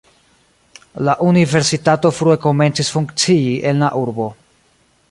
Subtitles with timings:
[1.07, 4.29] La universitato frue komencis funkcii en la urbo.